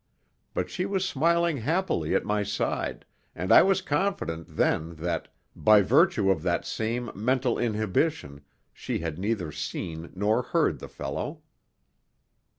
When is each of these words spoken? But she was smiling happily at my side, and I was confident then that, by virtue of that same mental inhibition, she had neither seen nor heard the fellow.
But 0.55 0.71
she 0.71 0.87
was 0.87 1.07
smiling 1.07 1.57
happily 1.57 2.15
at 2.15 2.25
my 2.25 2.41
side, 2.41 3.05
and 3.35 3.51
I 3.51 3.61
was 3.61 3.83
confident 3.83 4.47
then 4.57 4.95
that, 4.95 5.27
by 5.55 5.83
virtue 5.83 6.31
of 6.31 6.41
that 6.41 6.65
same 6.65 7.11
mental 7.13 7.59
inhibition, 7.59 8.41
she 8.73 8.97
had 8.97 9.19
neither 9.19 9.51
seen 9.51 10.11
nor 10.15 10.41
heard 10.41 10.79
the 10.79 10.89
fellow. 10.89 11.43